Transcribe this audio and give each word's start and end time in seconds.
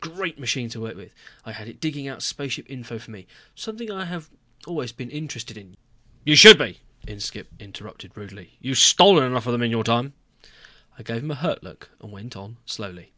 Great 0.00 0.38
machine 0.38 0.70
to 0.70 0.80
work 0.80 0.96
with. 0.96 1.12
I 1.44 1.52
had 1.52 1.68
it 1.68 1.78
digging 1.78 2.08
out 2.08 2.22
spaceship 2.22 2.64
info 2.70 2.98
for 2.98 3.10
me, 3.10 3.26
something 3.54 3.90
I 3.90 4.06
have 4.06 4.30
always 4.66 4.90
been 4.90 5.10
interested 5.10 5.58
in" 5.58 5.76
"You 6.24 6.34
should 6.34 6.56
be," 6.58 6.80
Inskipp 7.06 7.48
interrupted 7.60 8.12
rudely. 8.16 8.56
"You've 8.58 8.78
stolen 8.78 9.24
enough 9.24 9.44
of 9.44 9.52
them 9.52 9.60
in 9.60 9.70
your 9.70 9.84
time." 9.84 10.14
I 10.96 11.02
gave 11.02 11.22
him 11.22 11.30
a 11.30 11.34
hurt 11.34 11.62
look 11.62 11.90
and 12.00 12.10
went 12.10 12.38
on 12.38 12.56
slowly. 12.64 13.12